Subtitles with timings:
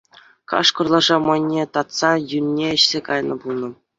[0.49, 3.69] Кашкӑр лаша мӑйне татса юнне ӗҫсе кайнӑ пулнӑ.